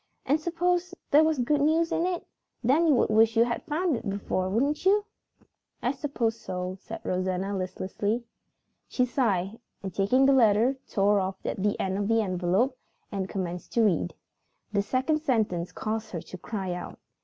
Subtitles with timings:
[0.25, 2.25] And suppose there was good news in it?
[2.63, 5.05] Then you would wish you had found it out before, wouldn't you?"
[5.83, 8.23] "I suppose so," said Rosanna listlessly.
[8.87, 12.79] She sighed and, taking the letter, tore off the end of the envelope
[13.11, 14.15] and commenced to read.
[14.73, 16.97] The second sentence caused her to cry out.